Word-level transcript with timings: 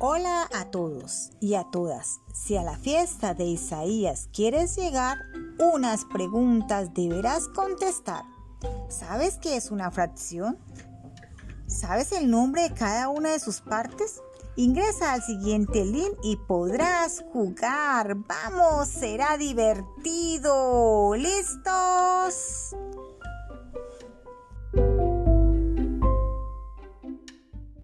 Hola 0.00 0.48
a 0.54 0.66
todos 0.66 1.32
y 1.40 1.54
a 1.54 1.64
todas. 1.64 2.20
Si 2.32 2.56
a 2.56 2.62
la 2.62 2.76
fiesta 2.76 3.34
de 3.34 3.46
Isaías 3.46 4.28
quieres 4.32 4.76
llegar, 4.76 5.18
unas 5.58 6.04
preguntas 6.04 6.94
deberás 6.94 7.48
contestar. 7.48 8.22
¿Sabes 8.88 9.38
qué 9.42 9.56
es 9.56 9.72
una 9.72 9.90
fracción? 9.90 10.56
¿Sabes 11.66 12.12
el 12.12 12.30
nombre 12.30 12.62
de 12.62 12.74
cada 12.74 13.08
una 13.08 13.32
de 13.32 13.40
sus 13.40 13.60
partes? 13.60 14.22
Ingresa 14.54 15.14
al 15.14 15.22
siguiente 15.22 15.84
link 15.84 16.12
y 16.22 16.36
podrás 16.36 17.24
jugar. 17.32 18.14
Vamos, 18.14 18.86
será 18.86 19.36
divertido. 19.36 21.16
¿Listos? 21.16 22.67